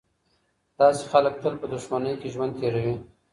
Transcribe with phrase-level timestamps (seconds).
[0.79, 2.95] داسې خلګ تل په دښمنۍ کي ژوند تېروي.